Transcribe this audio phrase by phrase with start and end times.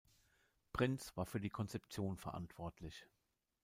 [0.73, 3.05] Prinz war für die Konzeption verantwortlich.